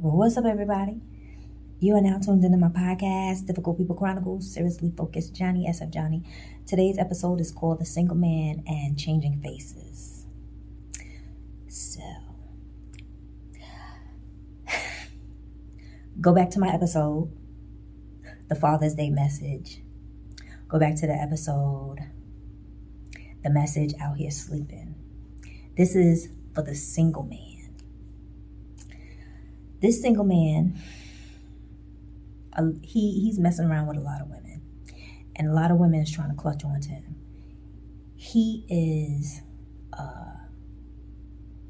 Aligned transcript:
What's 0.00 0.36
up, 0.36 0.44
everybody? 0.44 1.00
You 1.80 1.96
are 1.96 2.00
now 2.00 2.20
tuned 2.20 2.44
into 2.44 2.56
my 2.56 2.68
podcast, 2.68 3.48
Difficult 3.48 3.78
People 3.78 3.96
Chronicles, 3.96 4.48
Seriously 4.48 4.92
Focused 4.96 5.34
Johnnie, 5.34 5.66
SF 5.68 5.92
Johnnie. 5.92 6.22
Today's 6.66 6.98
episode 6.98 7.40
is 7.40 7.50
called 7.50 7.80
The 7.80 7.84
Single 7.84 8.14
Man 8.14 8.62
and 8.68 8.96
Changing 8.96 9.40
Faces. 9.42 10.24
So, 11.66 12.00
go 16.20 16.32
back 16.32 16.50
to 16.50 16.60
my 16.60 16.68
episode, 16.68 17.32
The 18.48 18.54
Father's 18.54 18.94
Day 18.94 19.10
Message. 19.10 19.82
Go 20.68 20.78
back 20.78 20.94
to 21.00 21.08
the 21.08 21.14
episode, 21.14 21.98
The 23.42 23.50
Message 23.50 23.94
Out 24.00 24.18
Here 24.18 24.30
Sleeping. 24.30 24.94
This 25.76 25.96
is 25.96 26.28
for 26.54 26.62
the 26.62 26.76
single 26.76 27.24
man 27.24 27.47
this 29.80 30.00
single 30.00 30.24
man, 30.24 30.78
uh, 32.56 32.72
he 32.82 33.20
he's 33.20 33.38
messing 33.38 33.66
around 33.66 33.86
with 33.86 33.96
a 33.96 34.00
lot 34.00 34.20
of 34.20 34.28
women, 34.28 34.62
and 35.36 35.48
a 35.48 35.52
lot 35.52 35.70
of 35.70 35.78
women 35.78 36.00
is 36.00 36.10
trying 36.10 36.30
to 36.30 36.36
clutch 36.36 36.64
onto 36.64 36.88
him. 36.90 37.16
He 38.16 38.64
is 38.68 39.42
uh, 39.92 40.32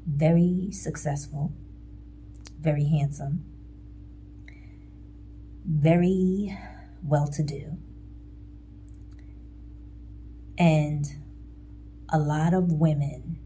very 0.07 0.69
successful, 0.71 1.53
very 2.59 2.85
handsome, 2.85 3.45
very 5.65 6.57
well 7.03 7.27
to 7.27 7.43
do, 7.43 7.77
and 10.57 11.05
a 12.11 12.17
lot 12.17 12.53
of 12.53 12.73
women 12.73 13.39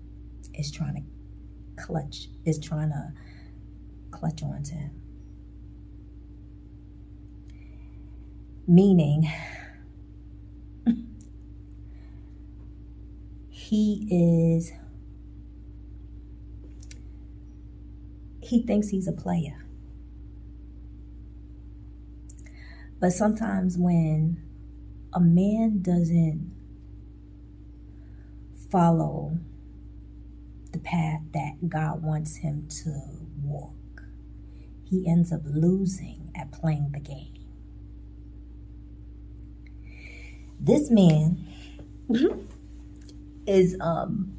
is 0.53 0.71
trying 0.71 0.95
to 0.95 1.83
clutch, 1.83 2.29
is 2.45 2.57
trying 2.59 2.89
to 2.89 3.11
clutch 4.23 4.41
onto 4.41 4.73
him. 4.73 4.91
Meaning, 8.65 9.29
he 13.49 14.07
is, 14.55 14.71
he 18.41 18.63
thinks 18.63 18.87
he's 18.87 19.09
a 19.09 19.11
player. 19.11 19.65
But 23.01 23.11
sometimes 23.11 23.77
when 23.77 24.41
a 25.11 25.19
man 25.19 25.81
doesn't 25.81 26.49
follow 28.71 29.37
the 30.71 30.79
path 30.79 31.19
that 31.33 31.67
God 31.67 32.01
wants 32.01 32.37
him 32.37 32.69
to 32.83 33.01
walk, 33.43 33.73
he 34.93 35.09
ends 35.09 35.33
up 35.33 35.41
losing 35.45 36.31
at 36.35 36.51
playing 36.51 36.91
the 36.93 36.99
game. 36.99 37.33
This 40.59 40.91
man 40.91 41.47
is 43.47 43.75
um 43.81 44.37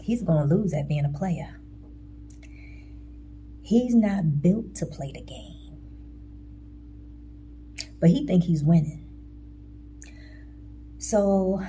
he's 0.00 0.22
going 0.22 0.48
to 0.48 0.54
lose 0.54 0.72
at 0.72 0.88
being 0.88 1.04
a 1.04 1.10
player. 1.16 1.60
He's 3.62 3.94
not 3.94 4.40
built 4.40 4.74
to 4.76 4.86
play 4.86 5.12
the 5.12 5.20
game. 5.20 5.76
But 8.00 8.10
he 8.10 8.26
think 8.26 8.44
he's 8.44 8.64
winning. 8.64 9.04
So 10.98 11.60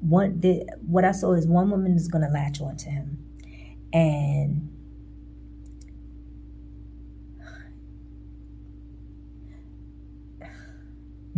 one 0.00 0.38
the, 0.38 0.64
what 0.86 1.04
I 1.04 1.10
saw 1.12 1.32
is 1.32 1.46
one 1.48 1.70
woman 1.70 1.96
is 1.96 2.06
going 2.06 2.24
to 2.24 2.30
latch 2.30 2.60
onto 2.60 2.88
him 2.88 3.24
and 3.94 4.68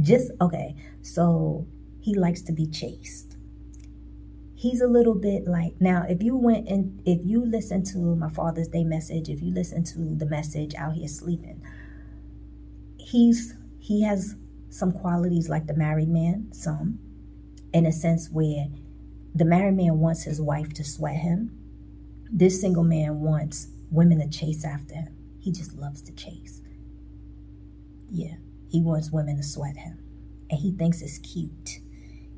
just 0.00 0.32
okay 0.40 0.74
so 1.02 1.66
he 2.00 2.14
likes 2.14 2.42
to 2.42 2.52
be 2.52 2.66
chased. 2.66 3.36
He's 4.54 4.80
a 4.80 4.86
little 4.86 5.14
bit 5.14 5.46
like 5.46 5.74
now 5.80 6.04
if 6.08 6.22
you 6.22 6.36
went 6.36 6.68
and 6.68 7.02
if 7.04 7.20
you 7.24 7.44
listen 7.44 7.84
to 7.92 7.98
my 7.98 8.30
father's 8.30 8.68
day 8.68 8.84
message 8.84 9.28
if 9.28 9.42
you 9.42 9.52
listen 9.52 9.84
to 9.84 10.14
the 10.14 10.26
message 10.26 10.74
out 10.76 10.94
here 10.94 11.08
sleeping 11.08 11.62
he's 12.96 13.54
he 13.78 14.02
has 14.02 14.34
some 14.70 14.92
qualities 14.92 15.48
like 15.48 15.66
the 15.66 15.74
married 15.74 16.08
man 16.08 16.48
some 16.52 16.98
in 17.72 17.84
a 17.86 17.92
sense 17.92 18.30
where 18.30 18.66
the 19.34 19.44
married 19.44 19.76
man 19.76 19.98
wants 19.98 20.24
his 20.24 20.40
wife 20.40 20.72
to 20.72 20.82
sweat 20.82 21.16
him 21.16 21.65
this 22.30 22.60
single 22.60 22.84
man 22.84 23.20
wants 23.20 23.68
women 23.90 24.18
to 24.18 24.28
chase 24.28 24.64
after 24.64 24.94
him. 24.94 25.16
He 25.38 25.52
just 25.52 25.74
loves 25.74 26.02
to 26.02 26.12
chase. 26.12 26.60
Yeah, 28.10 28.34
he 28.68 28.80
wants 28.80 29.10
women 29.12 29.36
to 29.36 29.42
sweat 29.42 29.76
him. 29.76 29.98
And 30.50 30.60
he 30.60 30.72
thinks 30.72 31.02
it's 31.02 31.18
cute. 31.18 31.80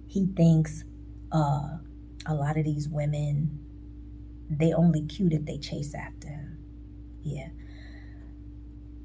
He 0.06 0.26
thinks 0.26 0.84
uh, 1.32 1.78
a 2.26 2.34
lot 2.34 2.56
of 2.56 2.64
these 2.64 2.88
women, 2.88 3.58
they 4.50 4.72
only 4.72 5.02
cute 5.02 5.32
if 5.32 5.44
they 5.44 5.58
chase 5.58 5.94
after 5.94 6.28
him. 6.28 6.58
Yeah. 7.22 7.48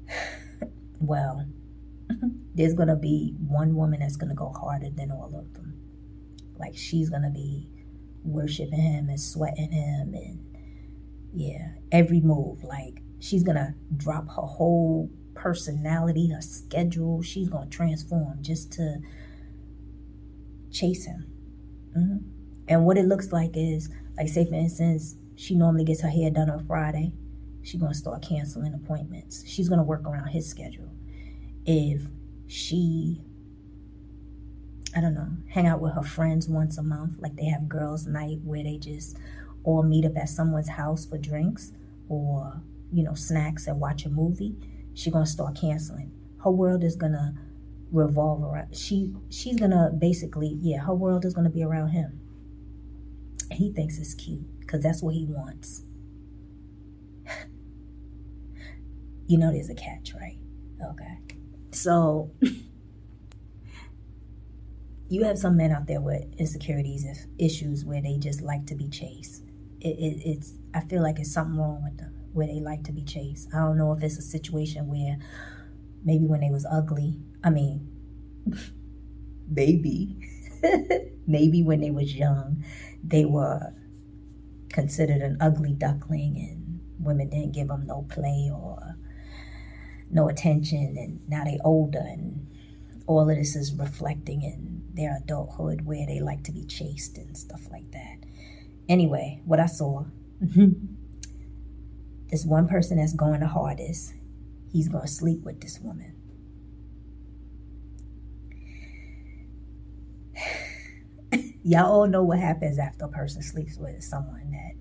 well, 1.00 1.46
there's 2.54 2.74
going 2.74 2.88
to 2.88 2.96
be 2.96 3.34
one 3.38 3.74
woman 3.74 4.00
that's 4.00 4.16
going 4.16 4.30
to 4.30 4.34
go 4.34 4.50
harder 4.50 4.90
than 4.90 5.10
all 5.10 5.34
of 5.36 5.52
them. 5.54 5.74
Like 6.58 6.76
she's 6.76 7.10
going 7.10 7.22
to 7.22 7.30
be 7.30 7.68
worshiping 8.22 8.80
him 8.80 9.08
and 9.08 9.20
sweating 9.20 9.72
him 9.72 10.14
and 10.14 10.43
yeah, 11.34 11.70
every 11.92 12.20
move. 12.20 12.64
Like 12.64 13.02
she's 13.18 13.42
gonna 13.42 13.74
drop 13.96 14.28
her 14.28 14.42
whole 14.42 15.10
personality, 15.34 16.28
her 16.28 16.40
schedule. 16.40 17.22
She's 17.22 17.48
gonna 17.48 17.70
transform 17.70 18.38
just 18.40 18.72
to 18.74 19.00
chase 20.70 21.06
him. 21.06 21.26
Mm-hmm. 21.96 22.16
And 22.68 22.84
what 22.86 22.96
it 22.96 23.04
looks 23.04 23.30
like 23.30 23.50
is, 23.54 23.90
like, 24.16 24.28
say 24.28 24.46
for 24.46 24.54
instance, 24.54 25.16
she 25.36 25.54
normally 25.54 25.84
gets 25.84 26.00
her 26.00 26.08
hair 26.08 26.30
done 26.30 26.50
on 26.50 26.64
Friday. 26.66 27.12
She's 27.62 27.80
gonna 27.80 27.94
start 27.94 28.22
canceling 28.22 28.74
appointments. 28.74 29.44
She's 29.46 29.68
gonna 29.68 29.84
work 29.84 30.06
around 30.06 30.28
his 30.28 30.48
schedule. 30.48 30.90
If 31.66 32.02
she 32.46 33.20
I 34.96 35.00
don't 35.00 35.14
know, 35.14 35.28
hang 35.48 35.66
out 35.66 35.80
with 35.80 35.94
her 35.94 36.02
friends 36.02 36.48
once 36.48 36.78
a 36.78 36.82
month. 36.82 37.18
Like 37.18 37.34
they 37.34 37.46
have 37.46 37.68
girls' 37.68 38.06
night 38.06 38.38
where 38.44 38.62
they 38.62 38.76
just 38.76 39.18
or 39.64 39.82
meet 39.82 40.04
up 40.04 40.16
at 40.16 40.28
someone's 40.28 40.68
house 40.68 41.04
for 41.04 41.18
drinks 41.18 41.72
or 42.08 42.62
you 42.92 43.02
know 43.02 43.14
snacks 43.14 43.66
and 43.66 43.80
watch 43.80 44.04
a 44.04 44.10
movie 44.10 44.54
she's 44.94 45.12
gonna 45.12 45.26
start 45.26 45.58
canceling. 45.60 46.10
Her 46.42 46.50
world 46.50 46.84
is 46.84 46.96
gonna 46.96 47.34
revolve 47.90 48.42
around 48.42 48.74
she 48.74 49.12
she's 49.28 49.58
gonna 49.58 49.90
basically 49.96 50.56
yeah 50.60 50.80
her 50.80 50.94
world 50.94 51.24
is 51.24 51.34
gonna 51.34 51.50
be 51.50 51.62
around 51.62 51.88
him. 51.88 52.20
And 53.50 53.58
he 53.58 53.72
thinks 53.72 53.98
it's 53.98 54.14
cute 54.14 54.60
because 54.60 54.82
that's 54.82 55.02
what 55.02 55.14
he 55.14 55.26
wants. 55.26 55.82
You 59.26 59.38
know 59.38 59.50
there's 59.50 59.70
a 59.70 59.74
catch 59.74 60.12
right? 60.20 60.36
Okay. 60.90 61.18
So 61.70 62.30
you 65.08 65.24
have 65.24 65.38
some 65.38 65.56
men 65.56 65.72
out 65.72 65.86
there 65.86 66.02
with 66.02 66.26
insecurities 66.36 67.06
if 67.06 67.24
issues 67.38 67.86
where 67.86 68.02
they 68.02 68.18
just 68.18 68.42
like 68.42 68.66
to 68.66 68.74
be 68.74 68.90
chased 68.90 69.43
it, 69.84 69.98
it, 69.98 70.22
it's 70.24 70.54
I 70.74 70.80
feel 70.80 71.02
like 71.02 71.18
it's 71.18 71.32
something 71.32 71.58
wrong 71.58 71.82
with 71.84 71.98
them 71.98 72.14
where 72.32 72.46
they 72.48 72.60
like 72.60 72.82
to 72.84 72.92
be 72.92 73.04
chased. 73.04 73.48
I 73.54 73.58
don't 73.58 73.78
know 73.78 73.92
if 73.92 74.02
it's 74.02 74.18
a 74.18 74.22
situation 74.22 74.88
where 74.88 75.18
maybe 76.04 76.26
when 76.26 76.40
they 76.40 76.50
was 76.50 76.66
ugly, 76.70 77.20
I 77.44 77.50
mean, 77.50 77.88
maybe, 79.48 80.18
maybe 81.26 81.62
when 81.62 81.80
they 81.80 81.90
was 81.90 82.14
young, 82.14 82.64
they 83.04 83.24
were 83.24 83.72
considered 84.70 85.22
an 85.22 85.36
ugly 85.40 85.72
duckling 85.72 86.36
and 86.36 86.80
women 86.98 87.28
didn't 87.28 87.52
give 87.52 87.68
them 87.68 87.86
no 87.86 88.02
play 88.08 88.50
or 88.52 88.96
no 90.10 90.28
attention 90.28 90.96
and 90.98 91.28
now 91.28 91.44
they 91.44 91.58
older 91.64 92.00
and 92.00 92.46
all 93.06 93.28
of 93.28 93.36
this 93.36 93.54
is 93.54 93.72
reflecting 93.74 94.42
in 94.42 94.82
their 94.92 95.18
adulthood 95.22 95.82
where 95.82 96.06
they 96.06 96.20
like 96.20 96.42
to 96.42 96.52
be 96.52 96.64
chased 96.64 97.18
and 97.18 97.36
stuff 97.36 97.70
like 97.70 97.88
that 97.92 98.18
Anyway, 98.88 99.40
what 99.44 99.60
I 99.60 99.66
saw 99.66 100.04
mm-hmm. 100.42 100.70
this 102.30 102.44
one 102.44 102.68
person 102.68 102.98
that's 102.98 103.14
going 103.14 103.40
the 103.40 103.46
hardest, 103.46 104.14
he's 104.72 104.88
going 104.88 105.06
to 105.06 105.10
sleep 105.10 105.42
with 105.42 105.60
this 105.60 105.78
woman. 105.80 106.14
Y'all 111.62 111.92
all 111.92 112.06
know 112.06 112.22
what 112.22 112.38
happens 112.38 112.78
after 112.78 113.06
a 113.06 113.08
person 113.08 113.42
sleeps 113.42 113.78
with 113.78 114.02
someone 114.04 114.50
that 114.50 114.72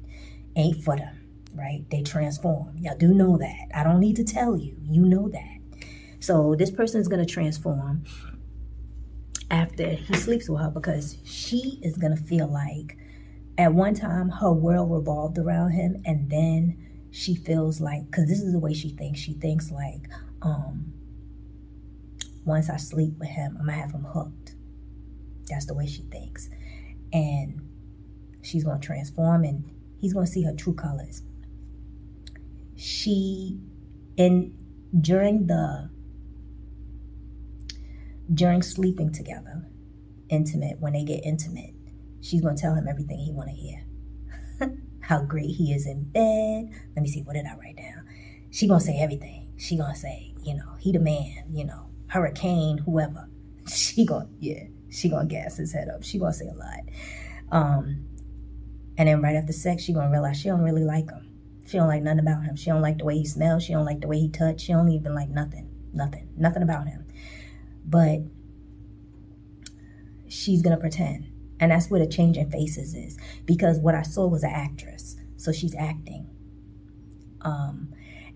ain't 0.56 0.84
for 0.84 0.98
them, 0.98 1.16
right? 1.56 1.86
They 1.90 2.02
transform. 2.02 2.78
Y'all 2.80 2.98
do 2.98 3.14
know 3.14 3.38
that. 3.38 3.68
I 3.74 3.84
don't 3.84 4.02
need 4.02 4.18
to 4.18 4.24
tell 4.26 4.58
you. 4.58 4.76
You 4.84 5.06
know 5.06 5.30
that. 5.30 5.60
So 6.20 6.56
this 6.56 6.72
person 6.72 7.00
is 7.00 7.08
going 7.08 7.26
to 7.26 7.32
transform 7.32 8.04
after 9.50 9.90
he 9.92 10.14
sleeps 10.16 10.50
with 10.50 10.62
her 10.62 10.70
because 10.70 11.18
she 11.24 11.80
is 11.82 11.98
going 11.98 12.16
to 12.16 12.22
feel 12.22 12.48
like 12.48 12.98
at 13.58 13.74
one 13.74 13.94
time 13.94 14.30
her 14.30 14.52
world 14.52 14.92
revolved 14.92 15.38
around 15.38 15.72
him 15.72 16.02
and 16.06 16.30
then 16.30 16.78
she 17.12 17.36
feels 17.36 17.80
like 17.80 18.06
because 18.06 18.28
this 18.28 18.42
is 18.42 18.52
the 18.52 18.60
way 18.60 18.74
she 18.74 18.90
thinks. 18.90 19.20
She 19.20 19.34
thinks 19.34 19.72
like 19.72 20.10
um 20.42 20.94
once 22.46 22.70
i 22.70 22.76
sleep 22.76 23.14
with 23.20 23.30
him 23.30 23.56
i'm 23.60 23.68
gonna 23.68 23.78
have 23.78 23.92
him 23.92 24.04
hooked. 24.04 24.56
That's 25.50 25.66
the 25.66 25.74
way 25.74 25.86
she 25.88 26.02
thinks. 26.04 26.50
And 27.12 27.62
she's 28.42 28.64
gonna 28.64 28.80
transform 28.80 29.44
and 29.44 29.64
he's 30.00 30.14
gonna 30.14 30.28
see 30.28 30.44
her 30.44 30.54
true 30.54 30.74
colors. 30.74 31.22
She 32.76 33.60
in 34.18 34.58
during 35.00 35.48
the 35.48 35.90
during 38.34 38.62
sleeping 38.62 39.12
together 39.12 39.68
intimate 40.30 40.80
when 40.80 40.94
they 40.94 41.04
get 41.04 41.24
intimate 41.24 41.74
she's 42.24 42.42
going 42.42 42.56
to 42.56 42.62
tell 42.62 42.74
him 42.74 42.88
everything 42.88 43.20
he 43.20 43.32
want 43.32 43.50
to 43.50 43.56
hear. 43.56 43.86
How 45.02 45.22
great 45.22 45.52
he 45.52 45.74
is 45.74 45.86
in 45.86 46.06
bed. 46.06 46.70
Let 46.96 47.04
me 47.04 47.10
see, 47.10 47.22
what 47.22 47.34
did 47.34 47.46
I 47.46 47.56
write 47.58 47.76
down? 47.76 48.08
She 48.50 48.68
going 48.68 48.80
to 48.80 48.86
say 48.86 48.98
everything. 49.00 49.52
She 49.58 49.78
going 49.78 49.94
to 49.94 50.00
say, 50.00 50.34
you 50.42 50.56
know, 50.56 50.76
he 50.80 50.92
the 50.92 51.00
man, 51.00 51.44
you 51.52 51.66
know, 51.66 51.90
hurricane, 52.08 52.80
whoever. 52.80 53.30
She 53.66 54.06
going, 54.06 54.28
to 54.28 54.34
yeah, 54.42 54.64
she 54.90 55.08
going 55.08 55.30
to 55.30 55.34
gas 55.34 55.56
his 55.56 55.72
head 55.72 55.88
up. 55.88 56.04
She 56.04 56.20
going 56.20 56.34
to 56.34 56.38
say 56.38 56.48
a 56.48 56.54
lot. 56.54 56.82
Um, 57.50 58.08
and 58.98 59.08
then 59.08 59.22
right 59.22 59.38
after 59.38 59.54
sex, 59.54 59.84
she 59.84 59.94
going 59.94 60.08
to 60.08 60.12
realize 60.12 60.38
she 60.38 60.50
don't 60.50 60.64
really 60.64 60.84
like 60.84 61.10
him. 61.10 61.30
She 61.66 61.78
don't 61.78 61.88
like 61.88 62.04
nothing 62.04 62.20
about 62.20 62.44
him. 62.44 62.58
She 62.58 62.70
don't 62.70 62.82
like 62.82 62.98
the 62.98 63.06
way 63.06 63.18
he 63.18 63.26
smells. 63.26 63.64
She 63.64 63.72
don't 63.72 63.86
like 63.86 64.02
the 64.02 64.08
way 64.08 64.20
he 64.20 64.30
touch. 64.30 64.62
She 64.62 64.74
don't 64.74 64.90
even 64.90 65.16
like 65.16 65.30
nothing. 65.30 65.70
Nothing. 65.94 66.28
Nothing 66.36 66.62
about 66.62 66.88
him. 66.88 67.06
But 67.86 68.20
she's 70.28 70.62
going 70.62 70.76
to 70.76 70.82
pretend 70.82 71.33
and 71.64 71.72
that's 71.72 71.90
where 71.90 72.02
the 72.02 72.12
change 72.12 72.36
in 72.36 72.52
faces 72.52 72.94
is. 72.94 73.18
Because 73.46 73.80
what 73.80 73.96
I 73.96 74.02
saw 74.02 74.28
was 74.28 74.44
an 74.44 74.52
actress. 74.54 75.16
So 75.38 75.54
she's 75.54 75.74
acting. 75.76 76.28
Um, 77.40 77.94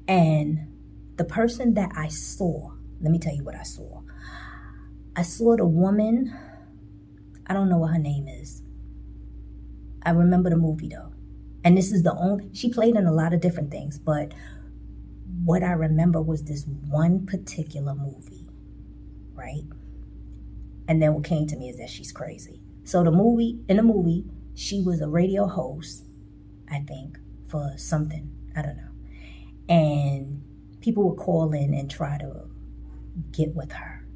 and 0.07 0.73
the 1.17 1.25
person 1.25 1.73
that 1.73 1.91
I 1.93 2.07
saw, 2.07 2.71
let 3.01 3.11
me 3.11 3.19
tell 3.19 3.35
you 3.35 3.43
what 3.43 3.55
I 3.55 3.63
saw. 3.63 3.99
I 5.13 5.23
saw 5.23 5.57
the 5.57 5.65
woman, 5.65 6.33
I 7.47 7.53
don't 7.53 7.67
know 7.67 7.79
what 7.79 7.91
her 7.91 7.99
name 7.99 8.29
is. 8.29 8.61
I 10.03 10.11
remember 10.11 10.49
the 10.49 10.55
movie 10.55 10.87
though. 10.87 11.11
And 11.65 11.77
this 11.77 11.91
is 11.91 12.03
the 12.03 12.15
only, 12.15 12.49
she 12.53 12.71
played 12.71 12.95
in 12.95 13.07
a 13.07 13.11
lot 13.11 13.33
of 13.33 13.41
different 13.41 13.71
things, 13.71 13.99
but 13.99 14.31
what 15.43 15.63
I 15.63 15.73
remember 15.73 16.21
was 16.21 16.43
this 16.43 16.65
one 16.65 17.25
particular 17.25 17.93
movie, 17.93 18.47
right? 19.33 19.65
And 20.87 21.01
then 21.01 21.13
what 21.13 21.25
came 21.25 21.45
to 21.47 21.57
me 21.57 21.67
is 21.67 21.77
that 21.79 21.89
she's 21.89 22.13
crazy. 22.13 22.61
So 22.87 23.03
the 23.03 23.11
movie, 23.11 23.59
in 23.67 23.75
the 23.75 23.83
movie, 23.83 24.23
she 24.55 24.81
was 24.81 25.01
a 25.01 25.09
radio 25.09 25.45
host, 25.45 26.05
I 26.71 26.79
think, 26.87 27.17
for 27.49 27.73
something. 27.75 28.31
I 28.55 28.61
don't 28.61 28.77
know. 28.77 28.91
And 29.67 30.41
people 30.79 31.09
would 31.09 31.19
call 31.19 31.51
in 31.51 31.73
and 31.73 31.91
try 31.91 32.17
to 32.17 32.47
get 33.33 33.53
with 33.53 33.73
her. 33.73 34.07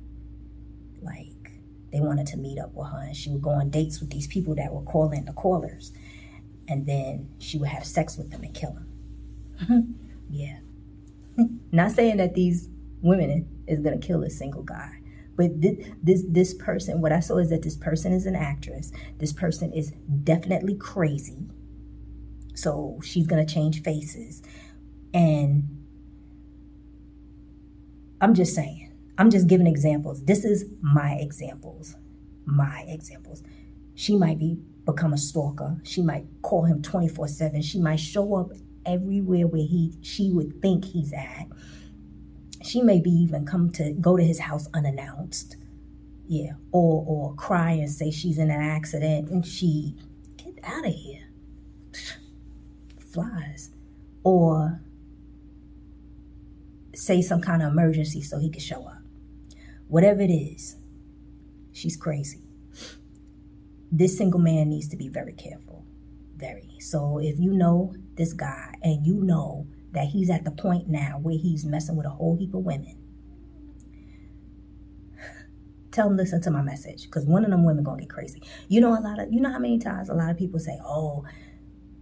Like 1.02 1.52
they 1.92 2.00
wanted 2.00 2.28
to 2.28 2.38
meet 2.38 2.60
up 2.60 2.74
with 2.74 2.88
her 2.88 3.02
and 3.02 3.14
she 3.14 3.30
would 3.30 3.42
go 3.42 3.50
on 3.50 3.72
dates 3.72 4.00
with 4.00 4.10
these 4.10 4.28
people 4.28 4.56
that 4.56 4.72
were 4.72 4.84
calling 4.84 5.26
the 5.26 5.34
callers. 5.34 5.92
And 6.70 6.86
then 6.86 7.28
she 7.40 7.58
would 7.58 7.68
have 7.68 7.86
sex 7.86 8.18
with 8.18 8.32
them 8.32 8.42
and 8.42 8.56
kill 8.56 8.72
them. 8.72 10.00
yeah. 10.30 10.60
Not 11.74 11.92
saying 11.92 12.16
that 12.18 12.36
these 12.36 12.70
women 13.02 13.50
is 13.68 13.82
gonna 13.82 14.00
kill 14.00 14.24
a 14.24 14.30
single 14.30 14.64
guy. 14.64 15.01
But 15.36 15.62
this, 15.62 15.78
this 16.04 16.24
this 16.28 16.54
person, 16.54 17.02
what 17.02 17.12
I 17.12 17.20
saw 17.20 17.38
is 17.38 17.50
that 17.50 17.64
this 17.64 17.78
person 17.78 18.12
is 18.12 18.26
an 18.26 18.36
actress. 18.36 18.92
This 19.18 19.34
person 19.34 19.72
is 19.74 19.92
definitely 20.24 20.76
crazy. 20.76 21.48
So 22.54 23.00
she's 23.04 23.28
gonna 23.28 23.46
change 23.46 23.82
faces. 23.82 24.42
And 25.14 25.86
I'm 28.20 28.34
just 28.34 28.54
saying, 28.54 28.92
I'm 29.18 29.30
just 29.30 29.48
giving 29.48 29.68
examples. 29.68 30.24
This 30.26 30.46
is 30.46 30.66
my 30.82 31.14
examples. 31.20 31.96
My 32.46 32.86
examples. 32.88 33.44
She 33.96 34.18
might 34.18 34.40
be 34.40 34.60
become 34.86 35.14
a 35.14 35.18
stalker. 35.18 35.78
She 35.84 36.02
might 36.02 36.26
call 36.42 36.66
him 36.66 36.82
24-7. 36.82 37.64
She 37.64 37.80
might 37.80 38.00
show 38.00 38.36
up 38.36 38.52
everywhere 38.86 39.48
where 39.48 39.62
he 39.62 39.94
she 40.02 40.32
would 40.32 40.62
think 40.62 40.86
he's 40.86 41.14
at 41.14 41.48
she 42.64 42.82
may 42.82 43.00
be 43.00 43.10
even 43.10 43.46
come 43.46 43.72
to 43.72 43.92
go 43.94 44.18
to 44.18 44.24
his 44.24 44.40
house 44.40 44.68
unannounced. 44.74 45.58
Yeah. 46.28 46.54
Or 46.72 47.04
or 47.08 47.34
cry 47.36 47.72
and 47.72 47.90
say 47.90 48.12
she's 48.12 48.38
in 48.38 48.50
an 48.50 48.62
accident 48.62 49.30
and 49.30 49.46
she 49.46 49.96
get 50.38 50.58
out 50.64 50.86
of 50.86 50.94
here. 50.94 51.28
Flies. 53.00 53.72
Or 54.24 54.82
say 56.94 57.22
some 57.22 57.42
kind 57.42 57.62
of 57.62 57.72
emergency 57.72 58.22
so 58.22 58.40
he 58.40 58.50
could 58.50 58.62
show 58.62 58.86
up. 58.86 59.02
Whatever 59.88 60.22
it 60.22 60.32
is, 60.32 60.78
she's 61.74 61.98
crazy. 61.98 62.42
This 63.92 64.18
single 64.18 64.40
man 64.40 64.70
needs 64.70 64.88
to 64.90 64.98
be 64.98 65.10
very 65.10 65.34
careful. 65.34 65.84
Very. 66.38 66.78
So 66.80 67.20
if 67.20 67.40
you 67.40 67.52
know 67.52 67.94
this 68.16 68.34
guy 68.34 68.76
and 68.84 69.06
you 69.06 69.16
know 69.16 69.68
that 69.94 70.08
he's 70.08 70.30
at 70.30 70.44
the 70.44 70.52
point 70.52 70.88
now 70.88 71.20
where 71.22 71.38
he's 71.38 71.66
messing 71.66 71.96
with 71.96 72.06
a 72.06 72.10
whole 72.10 72.38
heap 72.38 72.54
of 72.54 72.62
women. 72.62 72.98
Tell 75.92 76.10
him 76.10 76.18
listen 76.18 76.42
to 76.42 76.52
my 76.52 76.62
message, 76.62 77.04
because 77.04 77.26
one 77.26 77.44
of 77.44 77.52
them 77.52 77.66
women 77.66 77.84
gonna 77.84 78.02
get 78.02 78.10
crazy. 78.10 78.42
You 78.68 78.82
know 78.82 78.98
a 78.98 79.02
lot 79.02 79.20
of 79.20 79.32
you 79.32 79.42
know 79.42 79.52
how 79.52 79.60
many 79.60 79.80
times 79.80 80.10
a 80.10 80.14
lot 80.14 80.30
of 80.32 80.38
people 80.38 80.60
say, 80.60 80.80
"Oh, 80.86 81.26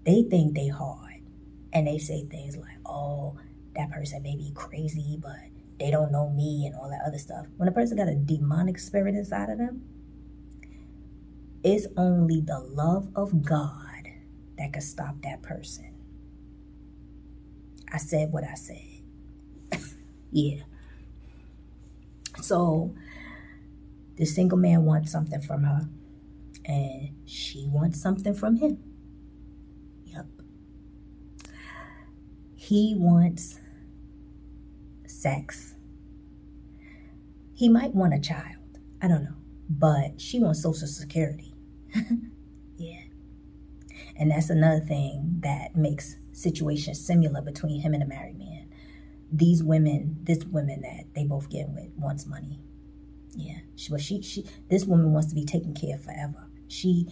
they 0.06 0.24
think 0.24 0.54
they 0.56 0.68
hard," 0.68 1.22
and 1.74 1.88
they 1.88 1.98
say 1.98 2.26
things 2.26 2.56
like, 2.58 2.78
"Oh, 2.86 3.38
that 3.76 3.92
person 3.92 4.22
may 4.24 4.36
be 4.36 4.52
crazy, 4.54 5.18
but 5.22 5.38
they 5.80 5.92
don't 5.92 6.12
know 6.12 6.30
me," 6.30 6.66
and 6.66 6.76
all 6.76 6.90
that 6.90 7.02
other 7.06 7.18
stuff. 7.18 7.48
When 7.58 7.68
a 7.68 7.72
person 7.72 7.98
got 7.98 8.08
a 8.08 8.16
demonic 8.16 8.78
spirit 8.80 9.16
inside 9.16 9.50
of 9.50 9.58
them, 9.58 9.84
it's 11.64 11.88
only 11.98 12.42
the 12.42 12.60
love 12.60 13.10
of 13.16 13.44
God 13.44 14.08
that 14.58 14.74
could 14.74 14.84
stop 14.84 15.22
that 15.24 15.42
person. 15.42 15.94
I 17.92 17.98
said 17.98 18.32
what 18.32 18.44
I 18.44 18.56
said. 18.56 18.82
yeah. 20.32 20.62
So 22.42 22.96
the 24.16 24.26
single 24.26 24.58
man 24.58 24.86
wants 24.86 25.12
something 25.12 25.42
from 25.42 25.64
her, 25.64 25.90
and 26.66 27.10
she 27.26 27.68
wants 27.68 28.02
something 28.02 28.34
from 28.34 28.58
him. 28.58 28.78
Yep. 30.06 30.26
He 32.56 32.96
wants 32.98 33.60
sex. 35.08 35.76
He 37.54 37.70
might 37.70 37.94
want 37.94 38.14
a 38.14 38.20
child. 38.20 38.56
I 39.02 39.08
don't 39.08 39.24
know. 39.24 39.36
But 39.70 40.20
she 40.20 40.40
wants 40.40 40.64
Social 40.64 40.88
Security. 40.88 41.54
yeah. 42.78 43.02
And 44.16 44.32
that's 44.32 44.50
another 44.50 44.80
thing 44.80 45.40
that 45.42 45.76
makes 45.76 46.16
situation 46.40 46.96
similar 46.96 47.42
between 47.42 47.82
him 47.82 47.94
and 47.94 48.02
a 48.02 48.06
married 48.06 48.38
man. 48.38 48.68
These 49.32 49.64
women, 49.64 50.18
this 50.24 50.44
woman 50.46 50.82
that 50.82 51.14
they 51.14 51.26
both 51.26 51.50
get 51.50 51.70
with 51.70 51.90
wants 51.98 52.26
money. 52.26 52.60
Yeah, 53.36 53.60
she, 53.76 53.92
but 53.92 54.02
she, 54.02 54.22
she, 54.22 54.46
this 54.70 54.86
woman 54.86 55.14
wants 55.14 55.30
to 55.30 55.36
be 55.36 55.46
taken 55.46 55.74
care 55.74 55.96
of 55.96 56.04
forever. 56.04 56.48
She, 56.68 57.08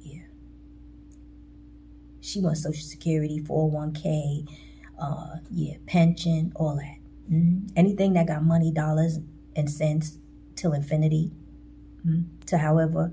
yeah, 0.00 0.22
she 2.20 2.40
wants 2.40 2.62
Social 2.62 2.82
Security, 2.82 3.40
401k, 3.40 4.48
uh, 5.00 5.36
yeah, 5.50 5.76
pension, 5.86 6.52
all 6.56 6.76
that. 6.76 6.96
Mm-hmm. 7.32 7.66
Anything 7.76 8.14
that 8.14 8.26
got 8.26 8.42
money, 8.42 8.72
dollars, 8.72 9.20
and 9.54 9.70
cents 9.70 10.18
till 10.56 10.72
infinity, 10.72 11.30
mm-hmm. 12.04 12.22
to 12.46 12.58
however 12.58 13.12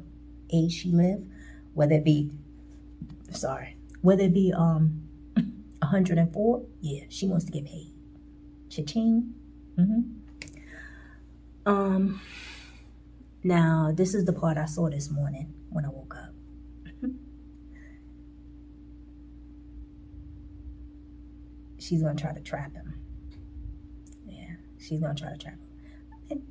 age 0.51 0.81
she 0.81 0.89
live, 0.89 1.23
whether 1.75 1.95
it 1.95 2.03
be, 2.03 2.31
sorry, 3.31 3.75
whether 4.01 4.23
it 4.23 4.33
be 4.33 4.51
um 4.55 5.04
104? 6.03 6.65
Yeah, 6.81 7.03
she 7.09 7.27
wants 7.27 7.45
to 7.45 7.51
get 7.51 7.65
paid. 7.65 7.91
Cha-ching. 8.69 9.33
Mm-hmm. 9.77 10.01
Um, 11.65 12.21
now, 13.43 13.91
this 13.93 14.13
is 14.13 14.25
the 14.25 14.33
part 14.33 14.57
I 14.57 14.65
saw 14.65 14.89
this 14.89 15.09
morning 15.09 15.53
when 15.69 15.85
I 15.85 15.89
woke 15.89 16.15
up. 16.15 16.33
she's 21.79 22.01
going 22.01 22.17
to 22.17 22.21
try 22.21 22.33
to 22.33 22.41
trap 22.41 22.73
him. 22.73 22.93
Yeah, 24.27 24.55
she's 24.79 24.99
going 24.99 25.15
to 25.15 25.23
try 25.23 25.31
to 25.31 25.37
trap 25.37 25.55
him. 26.29 26.43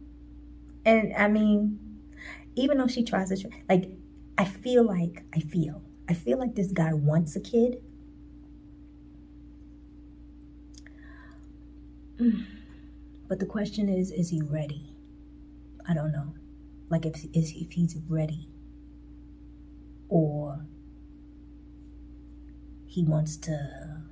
And, 0.87 1.13
and 1.13 1.15
I 1.17 1.29
mean, 1.29 1.79
even 2.57 2.79
though 2.79 2.87
she 2.87 3.05
tries 3.05 3.29
to, 3.29 3.37
tra- 3.37 3.51
like, 3.69 3.91
I 4.39 4.45
feel 4.45 4.85
like, 4.85 5.25
I 5.35 5.41
feel, 5.41 5.83
I 6.09 6.15
feel 6.15 6.39
like 6.39 6.55
this 6.55 6.73
guy 6.73 6.93
wants 6.93 7.37
a 7.37 7.41
kid 7.41 7.83
But 13.27 13.39
the 13.39 13.47
question 13.47 13.89
is, 13.89 14.11
is 14.11 14.29
he 14.29 14.43
ready? 14.43 14.95
I 15.89 15.95
don't 15.95 16.13
know. 16.13 16.35
Like 16.91 17.07
if 17.07 17.25
is 17.33 17.53
if 17.57 17.73
he's 17.73 17.97
ready, 18.09 18.49
or 20.09 20.67
he 22.87 23.03
wants 23.03 23.37
to 23.39 24.03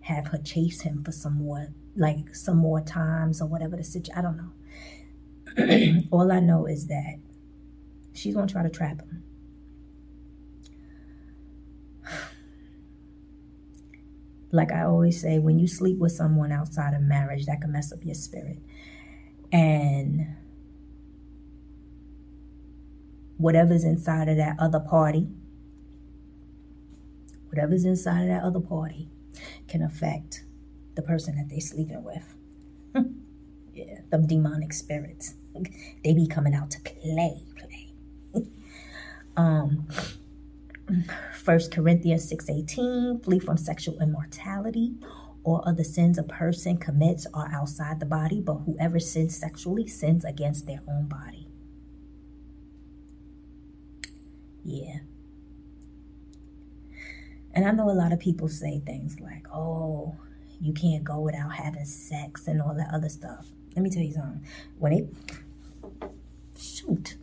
have 0.00 0.28
her 0.28 0.38
chase 0.38 0.80
him 0.82 1.04
for 1.04 1.12
some 1.12 1.34
more, 1.34 1.68
like 1.96 2.34
some 2.34 2.56
more 2.58 2.80
times 2.80 3.40
or 3.40 3.46
whatever 3.46 3.76
the 3.76 3.84
situation. 3.84 4.14
I 4.18 4.22
don't 4.22 4.36
know. 5.56 6.02
All 6.10 6.32
I 6.32 6.40
know 6.40 6.66
is 6.66 6.88
that 6.88 7.16
she's 8.12 8.34
gonna 8.34 8.48
try 8.48 8.62
to 8.62 8.70
trap 8.70 9.00
him. 9.00 9.22
Like 14.50 14.72
I 14.72 14.84
always 14.84 15.20
say, 15.20 15.38
when 15.38 15.58
you 15.58 15.66
sleep 15.66 15.98
with 15.98 16.12
someone 16.12 16.52
outside 16.52 16.94
of 16.94 17.02
marriage, 17.02 17.46
that 17.46 17.60
can 17.60 17.72
mess 17.72 17.92
up 17.92 18.04
your 18.04 18.14
spirit. 18.14 18.58
And 19.52 20.26
whatever's 23.36 23.84
inside 23.84 24.28
of 24.28 24.36
that 24.36 24.56
other 24.58 24.80
party, 24.80 25.28
whatever's 27.48 27.84
inside 27.84 28.22
of 28.22 28.28
that 28.28 28.42
other 28.42 28.60
party 28.60 29.08
can 29.68 29.82
affect 29.82 30.44
the 30.94 31.02
person 31.02 31.36
that 31.36 31.48
they're 31.48 31.60
sleeping 31.60 32.02
with. 32.02 32.34
yeah, 33.74 34.00
the 34.10 34.18
demonic 34.18 34.72
spirits. 34.72 35.34
They 36.04 36.14
be 36.14 36.28
coming 36.28 36.54
out 36.54 36.70
to 36.70 36.80
play, 36.80 37.42
play. 37.56 37.92
um, 39.36 39.88
First 41.34 41.72
Corinthians 41.72 42.30
6.18, 42.30 43.24
flee 43.24 43.38
from 43.38 43.56
sexual 43.56 44.00
immortality 44.00 44.94
or 45.44 45.66
other 45.66 45.84
sins 45.84 46.18
a 46.18 46.22
person 46.22 46.76
commits 46.76 47.26
are 47.32 47.48
outside 47.52 48.00
the 48.00 48.06
body, 48.06 48.40
but 48.40 48.54
whoever 48.66 48.98
sins 48.98 49.36
sexually 49.36 49.86
sins 49.86 50.24
against 50.24 50.66
their 50.66 50.80
own 50.88 51.06
body. 51.06 51.46
Yeah. 54.64 54.98
And 57.54 57.66
I 57.66 57.70
know 57.70 57.90
a 57.90 57.92
lot 57.92 58.12
of 58.12 58.18
people 58.18 58.48
say 58.48 58.80
things 58.80 59.20
like, 59.20 59.46
oh, 59.54 60.16
you 60.60 60.72
can't 60.72 61.04
go 61.04 61.20
without 61.20 61.54
having 61.54 61.84
sex 61.84 62.46
and 62.46 62.60
all 62.60 62.74
that 62.74 62.90
other 62.92 63.08
stuff. 63.08 63.46
Let 63.74 63.82
me 63.82 63.90
tell 63.90 64.02
you 64.02 64.12
something. 64.12 64.44
When 64.78 64.92
it, 64.92 65.08
shoot, 66.58 67.16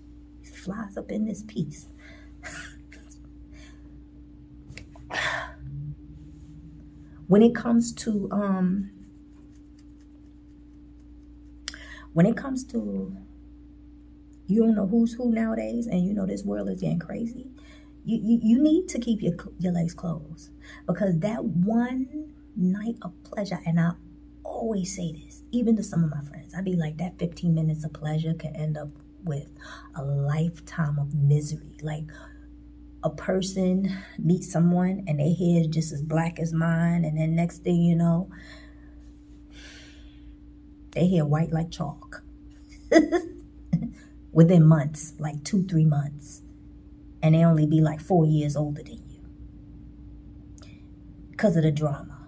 flies 0.44 0.98
up 0.98 1.12
in 1.12 1.26
this 1.26 1.44
piece. 1.44 1.88
When 7.28 7.42
it 7.42 7.56
comes 7.56 7.94
to 7.94 8.30
um 8.32 8.92
when 12.14 12.26
it 12.26 12.38
comes 12.38 12.64
to 12.64 13.16
you 14.48 14.62
don't 14.62 14.76
know 14.76 14.88
who's 14.88 15.14
who 15.14 15.32
nowadays 15.32 15.88
and 15.88 16.06
you 16.06 16.14
know 16.14 16.26
this 16.26 16.44
world 16.44 16.70
is 16.70 16.82
getting 16.82 17.00
crazy 17.00 17.48
you, 18.04 18.20
you, 18.22 18.40
you 18.44 18.62
need 18.62 18.88
to 18.88 19.00
keep 19.00 19.22
your, 19.22 19.34
your 19.60 19.74
legs 19.74 19.94
closed 19.94 20.52
because 20.86 21.18
that 21.20 21.44
one 21.44 22.32
night 22.56 22.96
of 23.02 23.12
pleasure 23.24 23.60
and 23.66 23.80
i 23.80 23.92
always 24.44 24.96
say 24.96 25.12
this 25.12 25.42
even 25.52 25.76
to 25.76 25.84
some 25.84 26.04
of 26.04 26.12
my 26.12 26.22
friends 26.22 26.54
i'd 26.56 26.64
be 26.64 26.76
like 26.76 26.98
that 26.98 27.18
15 27.18 27.54
minutes 27.54 27.84
of 27.84 27.92
pleasure 27.92 28.34
can 28.34 28.56
end 28.56 28.78
up 28.78 28.90
with 29.26 29.48
a 29.96 30.04
lifetime 30.04 30.98
of 31.00 31.14
misery. 31.14 31.78
Like 31.82 32.06
a 33.06 33.10
person 33.12 33.96
meets 34.18 34.52
someone 34.52 35.04
and 35.08 35.20
their 35.20 35.28
hair 35.28 35.62
is 35.62 35.68
just 35.68 35.94
as 35.94 36.02
black 36.02 36.40
as 36.40 36.52
mine, 36.52 37.06
and 37.06 37.16
then 37.18 37.36
next 37.36 37.60
thing 37.60 37.84
you 37.84 37.96
know, 37.96 38.28
they 40.92 41.08
hair 41.08 41.24
white 41.24 41.52
like 41.52 41.70
chalk. 41.70 42.24
Within 44.32 44.66
months, 44.66 45.14
like 45.20 45.44
two, 45.44 45.64
three 45.68 45.86
months. 45.86 46.42
And 47.22 47.36
they 47.36 47.46
only 47.46 47.68
be 47.68 47.80
like 47.80 48.02
four 48.02 48.26
years 48.26 48.56
older 48.56 48.82
than 48.82 49.04
you. 49.08 49.22
Because 51.30 51.56
of 51.56 51.64
the 51.64 51.72
drama. 51.72 52.28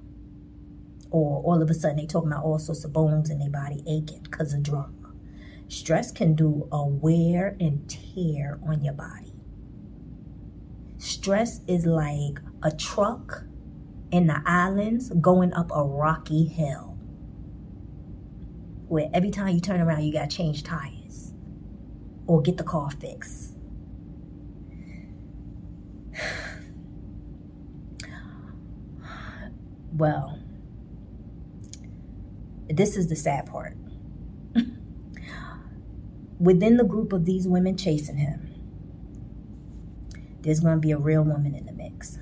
Or 1.10 1.42
all 1.44 1.62
of 1.62 1.70
a 1.72 1.74
sudden 1.74 1.98
they 1.98 2.06
talking 2.06 2.32
about 2.32 2.46
all 2.46 2.60
sorts 2.60 2.86
of 2.86 2.94
bones 2.94 3.32
in 3.32 3.40
their 3.40 3.50
body 3.50 3.84
aching 3.88 4.22
because 4.22 4.54
of 4.54 4.62
drama. 4.62 4.94
Stress 5.70 6.12
can 6.12 6.36
do 6.36 6.68
a 6.72 6.86
wear 6.86 7.58
and 7.60 7.90
tear 7.90 8.60
on 8.66 8.84
your 8.84 8.94
body 8.94 9.37
Stress 10.98 11.62
is 11.68 11.86
like 11.86 12.40
a 12.64 12.72
truck 12.72 13.44
in 14.12 14.28
the 14.28 14.42
islands 14.46 15.10
going 15.22 15.54
up 15.54 15.70
a 15.74 15.84
rocky 15.84 16.46
hill. 16.46 16.98
Where 18.88 19.10
every 19.14 19.32
time 19.32 19.50
you 19.50 19.60
turn 19.60 19.82
around, 19.82 20.04
you 20.04 20.14
got 20.14 20.30
to 20.30 20.36
change 20.36 20.64
tires 20.64 21.34
or 22.26 22.42
get 22.42 22.58
the 22.58 22.64
car 22.64 22.90
fixed. 22.92 23.54
Well, 29.94 30.38
this 32.70 32.96
is 32.96 33.08
the 33.08 33.16
sad 33.16 33.48
part. 33.48 33.76
Within 36.40 36.78
the 36.78 36.84
group 36.84 37.14
of 37.14 37.26
these 37.26 37.48
women 37.48 37.78
chasing 37.78 38.18
him, 38.18 38.47
there's 40.42 40.60
going 40.60 40.76
to 40.76 40.80
be 40.80 40.92
a 40.92 40.98
real 40.98 41.24
woman 41.24 41.56
in 41.56 41.66
the 41.66 41.74
mix. 41.74 42.20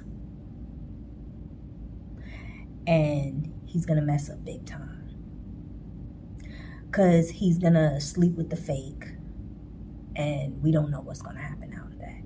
And 2.88 3.54
he's 3.66 3.86
going 3.86 4.00
to 4.00 4.06
mess 4.06 4.30
up 4.30 4.44
big 4.46 4.66
time. 4.66 5.10
Because 6.86 7.30
he's 7.30 7.58
going 7.58 7.74
to 7.74 8.00
sleep 8.00 8.36
with 8.36 8.50
the 8.50 8.56
fake. 8.56 9.06
And 10.16 10.62
we 10.62 10.72
don't 10.72 10.92
know 10.92 11.02
what's 11.02 11.22
going 11.22 11.36
to 11.36 11.42
happen 11.42 11.74
out 11.74 11.88
of 11.88 12.00
that. 12.00 12.22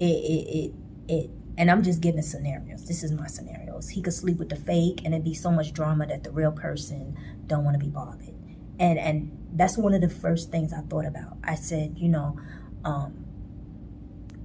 It, 0.00 0.04
it, 0.04 0.48
it, 0.56 0.74
it, 1.08 1.30
and 1.58 1.70
I'm 1.70 1.82
just 1.82 2.00
giving 2.00 2.22
scenarios. 2.22 2.86
This 2.86 3.02
is 3.02 3.12
my 3.12 3.26
scenarios. 3.26 3.90
He 3.90 4.02
could 4.02 4.12
sleep 4.12 4.38
with 4.38 4.48
the 4.48 4.56
fake 4.56 5.02
and 5.04 5.14
it'd 5.14 5.24
be 5.24 5.34
so 5.34 5.50
much 5.50 5.72
drama 5.72 6.06
that 6.06 6.24
the 6.24 6.30
real 6.30 6.52
person 6.52 7.16
don't 7.46 7.64
want 7.64 7.78
to 7.78 7.84
be 7.84 7.90
bothered. 7.90 8.34
And, 8.78 8.98
and 8.98 9.46
that's 9.52 9.76
one 9.78 9.94
of 9.94 10.00
the 10.00 10.08
first 10.08 10.50
things 10.50 10.72
I 10.72 10.80
thought 10.80 11.06
about. 11.06 11.38
I 11.44 11.54
said, 11.54 11.96
you 11.96 12.08
know, 12.08 12.38
um, 12.84 13.25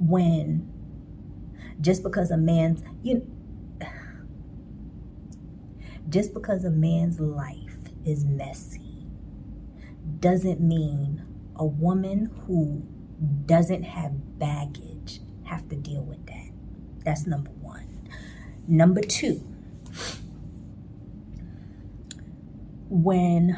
when 0.02 0.68
just 1.80 2.04
because 2.04 2.32
a 2.32 2.38
man's 2.38 2.84
you 3.04 3.26
just 6.10 6.34
because 6.34 6.66
a 6.66 6.70
man's 6.70 7.20
life 7.20 7.78
is 8.06 8.26
messy 8.26 9.06
doesn't 10.20 10.60
mean 10.60 11.24
a 11.56 11.66
woman 11.66 12.32
who 12.46 12.84
doesn't 13.46 13.84
have 13.84 14.40
baggage 14.40 15.20
have 15.44 15.68
to 15.70 15.76
deal 15.76 16.02
with 16.02 16.26
that. 16.26 16.50
That's 17.06 17.28
number 17.28 17.52
one. 17.62 18.10
Number 18.68 19.02
two 19.02 19.42
when 22.90 23.58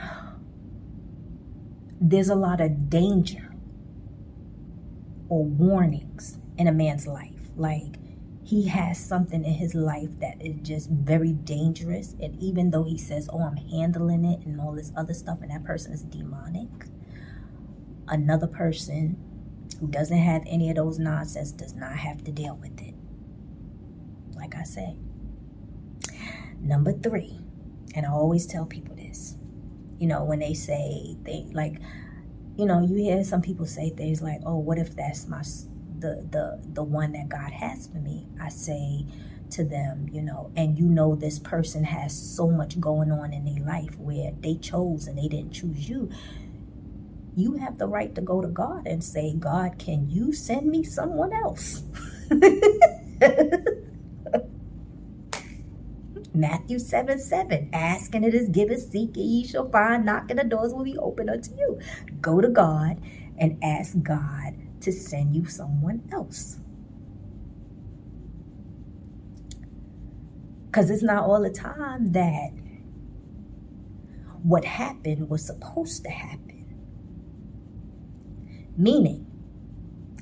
there's 2.00 2.30
a 2.30 2.36
lot 2.36 2.62
of 2.62 2.90
danger 2.90 3.52
or 5.34 5.44
warnings 5.44 6.38
in 6.60 6.68
a 6.68 6.72
man's 6.72 7.08
life. 7.08 7.50
Like 7.58 7.96
he 8.44 8.68
has 8.68 9.04
something 9.04 9.44
in 9.44 9.54
his 9.54 9.74
life 9.74 10.20
that 10.20 10.40
is 10.40 10.58
just 10.62 10.92
very 10.92 11.32
dangerous. 11.32 12.13
And 12.22 12.40
even 12.40 12.70
though 12.70 12.84
he 12.84 13.00
says, 13.00 13.28
Oh, 13.34 13.42
I'm 13.42 13.58
handling 13.58 14.25
it 14.25 14.46
and 14.46 14.62
all 14.62 14.74
this 14.74 14.92
other 14.96 15.16
stuff, 15.16 15.40
and 15.42 15.50
that 15.50 15.63
person 15.63 15.92
is 15.92 16.04
demonic, 16.04 16.70
another 18.08 18.46
person 18.46 19.18
who 19.80 19.88
doesn't 19.88 20.16
have 20.16 20.44
any 20.46 20.70
of 20.70 20.75
those 20.75 21.00
nonsense 21.00 21.52
does 21.52 21.74
not 21.74 21.94
have 21.94 22.24
to 22.25 22.32
deal 22.32 22.56
with 22.62 22.80
it. 22.80 22.94
Like 24.36 24.56
I 24.56 24.63
say. 24.63 24.96
Number 26.60 26.94
three, 26.94 27.40
and 27.96 28.06
I 28.06 28.10
always 28.10 28.46
tell 28.46 28.68
people 28.68 28.96
this, 28.96 29.36
you 29.98 30.06
know, 30.06 30.24
when 30.24 30.40
they 30.40 30.54
say 30.54 31.18
they 31.24 31.48
like 31.54 31.82
you 32.57 32.65
know, 32.65 32.81
you 32.81 32.95
hear 32.95 33.24
some 33.24 33.41
people 33.41 33.65
say 33.65 33.89
things 33.91 34.22
like, 34.22 34.41
"Oh, 34.45 34.57
what 34.57 34.77
if 34.79 34.95
that's 34.95 35.27
my 35.27 35.41
the 36.00 36.25
the 36.31 36.62
the 36.74 36.83
one 36.83 37.13
that 37.13 37.29
God 37.29 37.51
has 37.51 37.88
for 37.88 37.98
me?" 38.00 38.27
I 38.41 38.50
say 38.50 39.05
to 39.51 39.63
them, 39.63 40.07
you 40.12 40.22
know, 40.22 40.51
and 40.55 40.77
you 40.77 40.86
know 40.86 41.15
this 41.15 41.39
person 41.39 41.83
has 41.86 42.17
so 42.17 42.50
much 42.50 42.79
going 42.79 43.12
on 43.12 43.33
in 43.33 43.45
their 43.45 43.63
life 43.65 43.98
where 44.00 44.31
they 44.41 44.55
chose 44.55 45.07
and 45.07 45.17
they 45.17 45.27
didn't 45.27 45.53
choose 45.53 45.89
you. 45.89 46.10
You 47.36 47.55
have 47.55 47.77
the 47.79 47.88
right 47.88 48.13
to 48.15 48.22
go 48.22 48.41
to 48.41 48.48
God 48.50 48.88
and 48.88 49.03
say, 49.03 49.33
"God, 49.33 49.79
can 49.79 50.10
you 50.10 50.33
send 50.33 50.67
me 50.67 50.83
someone 50.83 51.33
else?" 51.33 51.83
Matthew 56.33 56.79
7 56.79 57.19
7. 57.19 57.69
Ask 57.74 58.15
and 58.15 58.25
it 58.25 58.33
is 58.36 58.50
given, 58.50 58.79
seek 58.79 59.17
and 59.17 59.25
ye 59.25 59.45
shall 59.48 59.69
find, 59.69 60.05
knock 60.05 60.31
and 60.31 60.39
the 60.39 60.45
doors 60.45 60.74
will 60.74 60.83
be 60.86 60.98
open 60.98 61.29
unto 61.29 61.51
you. 61.57 61.79
Go 62.24 62.42
to 62.42 62.50
God 62.50 63.01
and 63.39 63.63
ask 63.63 64.01
God 64.03 64.56
to 64.82 64.94
send 64.94 65.36
you 65.38 65.46
someone 65.48 66.10
else. 66.13 66.60
Because 70.68 70.92
it's 70.92 71.03
not 71.03 71.25
all 71.25 71.42
the 71.42 71.51
time 71.51 72.13
that 72.13 72.51
what 74.44 74.65
happened 74.65 75.30
was 75.30 75.46
supposed 75.46 76.03
to 76.06 76.12
happen. 76.12 76.80
Meaning, 78.77 79.27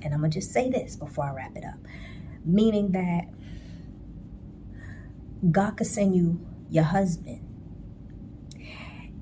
and 0.04 0.14
I'm 0.14 0.22
going 0.22 0.32
to 0.32 0.40
just 0.40 0.52
say 0.54 0.70
this 0.70 0.96
before 0.98 1.26
I 1.26 1.34
wrap 1.34 1.58
it 1.58 1.66
up. 1.66 1.80
meaning 2.46 2.92
that 2.94 3.28
God 5.52 5.78
could 5.78 5.88
send 5.88 6.16
you 6.16 6.40
your 6.70 6.86
husband. 6.86 7.42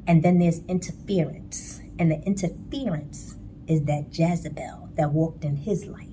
And 0.07 0.23
then 0.23 0.39
there's 0.39 0.61
interference. 0.67 1.81
And 1.99 2.11
the 2.11 2.21
interference 2.23 3.35
is 3.67 3.83
that 3.83 4.17
Jezebel 4.17 4.89
that 4.95 5.11
walked 5.11 5.45
in 5.45 5.57
his 5.57 5.85
life. 5.85 6.07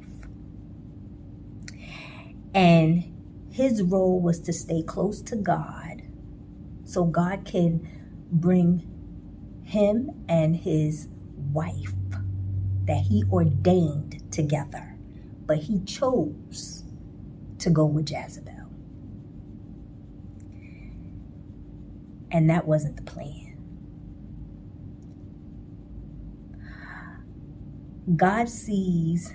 And 2.54 3.04
his 3.50 3.82
role 3.82 4.20
was 4.20 4.40
to 4.40 4.52
stay 4.52 4.82
close 4.82 5.22
to 5.22 5.36
God 5.36 6.02
so 6.84 7.04
God 7.04 7.44
can 7.44 7.88
bring 8.30 8.86
him 9.64 10.10
and 10.28 10.56
his 10.56 11.08
wife 11.52 11.94
that 12.86 12.98
he 12.98 13.24
ordained 13.30 14.32
together. 14.32 14.96
But 15.46 15.58
he 15.58 15.80
chose 15.80 16.84
to 17.58 17.70
go 17.70 17.86
with 17.86 18.10
Jezebel. 18.10 18.52
And 22.30 22.50
that 22.50 22.66
wasn't 22.66 22.96
the 22.96 23.02
plan. 23.02 23.45
God 28.14 28.48
sees 28.48 29.32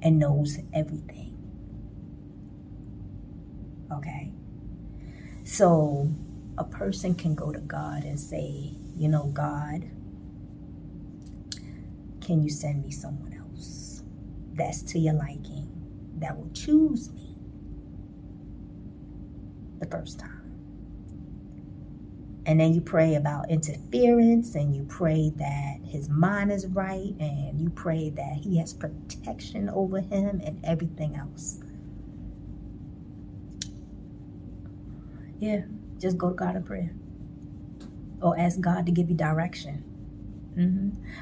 and 0.00 0.18
knows 0.18 0.58
everything. 0.72 1.36
Okay? 3.92 4.32
So 5.44 6.08
a 6.56 6.64
person 6.64 7.14
can 7.14 7.34
go 7.34 7.52
to 7.52 7.60
God 7.60 8.04
and 8.04 8.18
say, 8.18 8.74
you 8.96 9.08
know, 9.08 9.24
God, 9.34 9.84
can 12.22 12.42
you 12.42 12.48
send 12.48 12.82
me 12.84 12.90
someone 12.90 13.34
else 13.34 14.02
that's 14.54 14.82
to 14.82 14.98
your 14.98 15.14
liking, 15.14 15.68
that 16.18 16.36
will 16.36 16.50
choose 16.52 17.12
me 17.12 17.36
the 19.80 19.86
first 19.86 20.18
time? 20.18 20.43
And 22.46 22.60
then 22.60 22.74
you 22.74 22.80
pray 22.80 23.14
about 23.14 23.50
interference 23.50 24.54
and 24.54 24.76
you 24.76 24.84
pray 24.84 25.32
that 25.36 25.78
his 25.82 26.08
mind 26.10 26.52
is 26.52 26.66
right 26.66 27.14
and 27.18 27.58
you 27.58 27.70
pray 27.70 28.10
that 28.10 28.36
he 28.42 28.58
has 28.58 28.74
protection 28.74 29.70
over 29.70 30.00
him 30.00 30.40
and 30.44 30.60
everything 30.62 31.16
else. 31.16 31.60
Yeah, 35.38 35.62
just 35.98 36.18
go 36.18 36.30
to 36.30 36.34
God 36.34 36.56
in 36.56 36.62
prayer 36.64 36.94
or 38.20 38.38
ask 38.38 38.60
God 38.60 38.86
to 38.86 38.92
give 38.92 39.08
you 39.08 39.16
direction. 39.16 39.82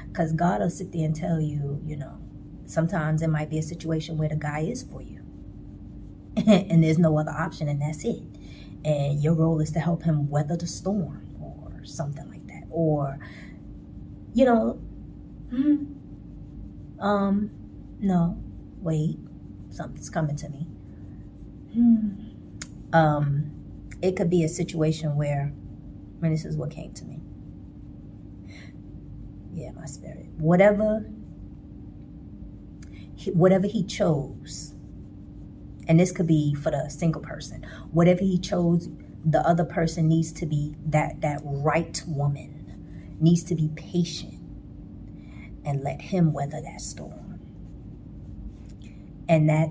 Because 0.07 0.29
mm-hmm. 0.29 0.37
God 0.37 0.61
will 0.61 0.69
sit 0.69 0.91
there 0.91 1.05
and 1.05 1.15
tell 1.15 1.39
you, 1.39 1.81
you 1.85 1.97
know, 1.97 2.17
sometimes 2.65 3.21
it 3.21 3.29
might 3.29 3.49
be 3.49 3.59
a 3.59 3.63
situation 3.63 4.17
where 4.17 4.29
the 4.29 4.35
guy 4.35 4.59
is 4.59 4.83
for 4.83 5.01
you 5.01 5.21
and 6.47 6.83
there's 6.83 6.97
no 6.97 7.17
other 7.17 7.31
option 7.31 7.67
and 7.67 7.81
that's 7.81 8.03
it 8.03 8.23
and 8.85 9.23
your 9.23 9.33
role 9.33 9.59
is 9.59 9.71
to 9.71 9.79
help 9.79 10.03
him 10.03 10.29
weather 10.29 10.57
the 10.57 10.67
storm 10.67 11.27
or 11.41 11.83
something 11.83 12.29
like 12.29 12.45
that. 12.47 12.63
Or 12.69 13.19
you 14.33 14.45
know 14.45 14.79
hmm, 15.49 15.85
um 16.99 17.51
no 17.99 18.37
wait 18.81 19.17
something's 19.69 20.09
coming 20.09 20.35
to 20.37 20.49
me. 20.49 20.67
Hmm. 21.73 22.09
um 22.93 23.51
it 24.01 24.15
could 24.17 24.29
be 24.29 24.43
a 24.43 24.49
situation 24.49 25.15
where 25.15 25.53
when 26.19 26.31
this 26.31 26.45
is 26.45 26.57
what 26.57 26.71
came 26.71 26.93
to 26.93 27.05
me. 27.05 27.19
Yeah 29.53 29.71
my 29.71 29.85
spirit. 29.85 30.27
Whatever 30.37 31.05
whatever 33.33 33.67
he 33.67 33.83
chose 33.83 34.72
and 35.87 35.99
this 35.99 36.11
could 36.11 36.27
be 36.27 36.53
for 36.55 36.71
the 36.71 36.89
single 36.89 37.21
person. 37.21 37.65
Whatever 37.91 38.21
he 38.21 38.37
chose 38.37 38.89
the 39.25 39.39
other 39.47 39.63
person 39.63 40.07
needs 40.07 40.31
to 40.33 40.45
be 40.45 40.75
that 40.85 41.21
that 41.21 41.39
right 41.43 42.03
woman 42.07 43.17
needs 43.19 43.43
to 43.45 43.55
be 43.55 43.69
patient 43.75 44.39
and 45.65 45.81
let 45.81 46.01
him 46.01 46.33
weather 46.33 46.61
that 46.61 46.81
storm. 46.81 47.39
And 49.29 49.47
that 49.49 49.69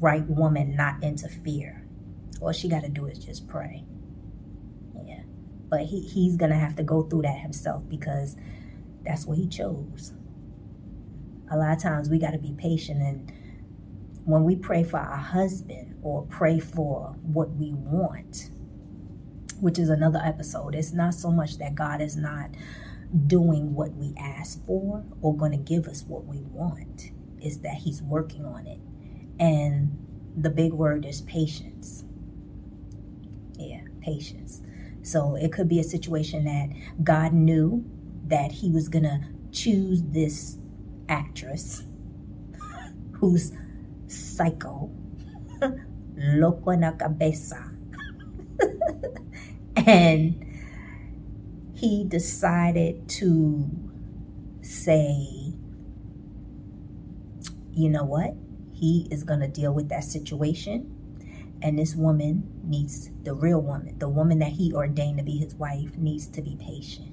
right 0.00 0.26
woman 0.26 0.74
not 0.74 1.02
interfere. 1.02 1.84
All 2.40 2.52
she 2.52 2.68
got 2.68 2.82
to 2.82 2.88
do 2.88 3.06
is 3.06 3.18
just 3.18 3.46
pray. 3.46 3.84
Yeah. 5.06 5.22
But 5.68 5.82
he, 5.82 6.00
he's 6.00 6.36
gonna 6.36 6.58
have 6.58 6.74
to 6.76 6.82
go 6.82 7.02
through 7.02 7.22
that 7.22 7.38
himself 7.38 7.84
because 7.88 8.36
that's 9.04 9.24
what 9.24 9.38
he 9.38 9.46
chose. 9.46 10.12
A 11.52 11.56
lot 11.56 11.76
of 11.76 11.82
times 11.82 12.08
we 12.08 12.18
got 12.18 12.30
to 12.30 12.38
be 12.38 12.52
patient 12.52 13.00
and 13.02 13.32
when 14.24 14.44
we 14.44 14.56
pray 14.56 14.84
for 14.84 14.98
our 14.98 15.16
husband 15.16 15.96
or 16.02 16.26
pray 16.26 16.58
for 16.58 17.16
what 17.22 17.50
we 17.52 17.72
want, 17.72 18.50
which 19.60 19.78
is 19.78 19.88
another 19.88 20.20
episode, 20.24 20.74
it's 20.74 20.92
not 20.92 21.14
so 21.14 21.30
much 21.30 21.58
that 21.58 21.74
God 21.74 22.00
is 22.00 22.16
not 22.16 22.50
doing 23.26 23.74
what 23.74 23.92
we 23.94 24.14
ask 24.18 24.64
for 24.66 25.04
or 25.20 25.36
going 25.36 25.52
to 25.52 25.58
give 25.58 25.86
us 25.86 26.04
what 26.06 26.26
we 26.26 26.42
want, 26.42 27.10
it's 27.40 27.58
that 27.58 27.74
He's 27.74 28.02
working 28.02 28.44
on 28.44 28.66
it. 28.66 28.78
And 29.38 29.96
the 30.36 30.50
big 30.50 30.72
word 30.72 31.04
is 31.04 31.22
patience. 31.22 32.04
Yeah, 33.58 33.80
patience. 34.00 34.62
So 35.02 35.34
it 35.34 35.52
could 35.52 35.68
be 35.68 35.80
a 35.80 35.84
situation 35.84 36.44
that 36.44 36.68
God 37.02 37.32
knew 37.32 37.84
that 38.26 38.52
He 38.52 38.70
was 38.70 38.88
going 38.88 39.04
to 39.04 39.20
choose 39.50 40.02
this 40.04 40.58
actress 41.08 41.82
who's 43.12 43.52
psycho, 44.40 44.88
loco 46.16 46.72
na 46.72 46.92
cabeza. 46.92 47.60
and 49.76 50.32
he 51.74 52.04
decided 52.04 53.06
to 53.06 53.68
say, 54.62 55.52
you 57.72 57.90
know 57.90 58.04
what? 58.04 58.32
He 58.72 59.08
is 59.10 59.24
going 59.24 59.40
to 59.40 59.48
deal 59.48 59.74
with 59.74 59.90
that 59.90 60.04
situation. 60.04 60.96
And 61.60 61.78
this 61.78 61.94
woman 61.94 62.48
needs, 62.64 63.10
the 63.22 63.34
real 63.34 63.60
woman, 63.60 63.98
the 63.98 64.08
woman 64.08 64.38
that 64.38 64.52
he 64.52 64.72
ordained 64.72 65.18
to 65.18 65.24
be 65.24 65.36
his 65.36 65.54
wife, 65.54 65.98
needs 65.98 66.26
to 66.28 66.40
be 66.40 66.56
patient 66.56 67.08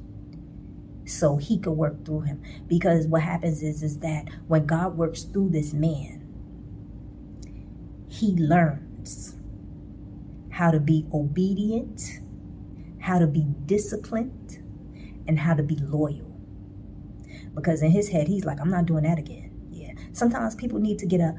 so 1.04 1.38
he 1.38 1.58
could 1.58 1.72
work 1.72 2.04
through 2.04 2.20
him 2.20 2.42
because 2.68 3.08
what 3.08 3.22
happens 3.22 3.64
is 3.64 3.82
is 3.82 4.00
that 4.00 4.28
when 4.48 4.66
god 4.66 4.98
works 4.98 5.24
through 5.24 5.48
this 5.50 5.72
man 5.72 6.27
he 8.18 8.36
learns 8.36 9.36
how 10.50 10.72
to 10.72 10.80
be 10.80 11.06
obedient, 11.14 12.20
how 13.00 13.20
to 13.20 13.28
be 13.28 13.46
disciplined, 13.66 14.58
and 15.28 15.40
how 15.40 15.54
to 15.54 15.62
be 15.62 15.76
loyal. 15.76 16.36
Because 17.54 17.84
in 17.84 17.92
his 17.92 18.10
head, 18.10 18.28
he's 18.28 18.44
like, 18.44 18.60
I'm 18.60 18.72
not 18.72 18.88
doing 18.88 19.04
that 19.04 19.20
again. 19.20 19.52
Yeah. 19.72 19.94
Sometimes 20.14 20.56
people 20.56 20.80
need 20.80 20.98
to 21.00 21.06
get 21.06 21.20
a 21.20 21.36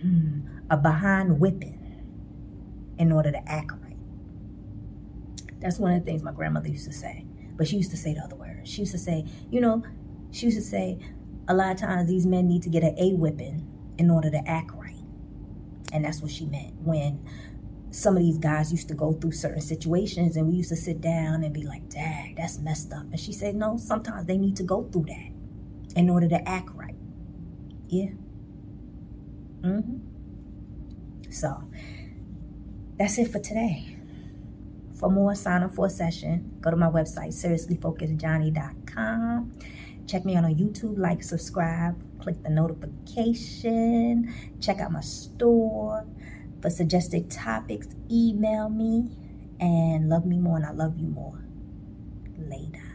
hmm, 0.00 0.40
a 0.70 0.76
behind 0.76 1.40
whipping 1.40 2.04
in 2.98 3.10
order 3.10 3.32
to 3.32 3.48
act 3.48 3.72
right. 3.82 3.96
That's 5.60 5.78
one 5.78 5.92
of 5.92 6.04
the 6.04 6.04
things 6.04 6.22
my 6.22 6.32
grandmother 6.32 6.68
used 6.68 6.86
to 6.86 6.92
say. 6.92 7.24
But 7.56 7.66
she 7.66 7.76
used 7.76 7.90
to 7.90 7.96
say 7.96 8.14
the 8.14 8.20
other 8.20 8.36
words. 8.36 8.70
She 8.70 8.82
used 8.82 8.92
to 8.92 8.98
say, 8.98 9.24
you 9.50 9.60
know, 9.60 9.82
she 10.30 10.46
used 10.46 10.58
to 10.58 10.64
say, 10.64 10.98
a 11.48 11.54
lot 11.54 11.72
of 11.72 11.78
times 11.78 12.08
these 12.08 12.26
men 12.26 12.46
need 12.46 12.62
to 12.62 12.68
get 12.68 12.84
an 12.84 12.94
A 12.98 13.14
whipping 13.14 13.66
in 13.98 14.10
order 14.10 14.30
to 14.30 14.48
act. 14.48 14.75
And 15.92 16.04
that's 16.04 16.20
what 16.20 16.30
she 16.30 16.46
meant 16.46 16.74
when 16.80 17.24
some 17.90 18.16
of 18.16 18.22
these 18.22 18.38
guys 18.38 18.72
used 18.72 18.88
to 18.88 18.94
go 18.94 19.12
through 19.12 19.32
certain 19.32 19.60
situations 19.60 20.36
and 20.36 20.48
we 20.48 20.56
used 20.56 20.68
to 20.68 20.76
sit 20.76 21.00
down 21.00 21.44
and 21.44 21.54
be 21.54 21.62
like, 21.62 21.88
Dang, 21.88 22.34
that's 22.34 22.58
messed 22.58 22.92
up. 22.92 23.04
And 23.10 23.18
she 23.18 23.32
said, 23.32 23.54
No, 23.54 23.78
sometimes 23.78 24.26
they 24.26 24.36
need 24.36 24.56
to 24.56 24.62
go 24.62 24.82
through 24.92 25.06
that 25.06 25.30
in 25.96 26.10
order 26.10 26.28
to 26.28 26.48
act 26.48 26.70
right. 26.74 26.94
Yeah. 27.86 28.10
Mm-hmm. 29.62 31.30
So 31.30 31.62
that's 32.98 33.16
it 33.18 33.30
for 33.30 33.38
today. 33.38 33.96
For 34.98 35.08
more, 35.10 35.34
sign 35.34 35.62
up 35.62 35.74
for 35.74 35.86
a 35.86 35.90
session. 35.90 36.56
Go 36.60 36.70
to 36.70 36.76
my 36.76 36.88
website, 36.88 37.32
seriouslyfocusedjohnnie.com. 37.34 39.52
Check 40.06 40.24
me 40.24 40.36
out 40.36 40.44
on 40.44 40.54
YouTube, 40.54 40.96
like, 40.98 41.22
subscribe, 41.22 42.00
click 42.26 42.42
the 42.42 42.50
notification, 42.50 44.34
check 44.60 44.80
out 44.80 44.90
my 44.90 45.00
store. 45.00 46.04
For 46.60 46.70
suggested 46.70 47.30
topics, 47.30 47.86
email 48.10 48.68
me 48.68 49.08
and 49.60 50.08
love 50.08 50.26
me 50.26 50.36
more 50.38 50.56
and 50.56 50.66
I 50.66 50.72
love 50.72 50.98
you 50.98 51.06
more. 51.06 51.38
Later. 52.36 52.85